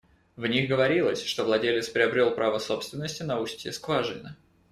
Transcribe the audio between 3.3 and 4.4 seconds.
устье скважины.